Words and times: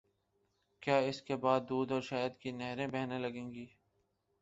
کیا 0.83 0.97
اس 0.99 1.21
کے 1.21 1.35
بعد 1.35 1.61
دودھ 1.69 1.93
اور 1.93 2.01
شہد 2.01 2.37
کی 2.39 2.51
نہریں 2.51 2.87
بہنے 2.87 3.19
لگیں 3.19 3.51
گی؟ 3.53 3.65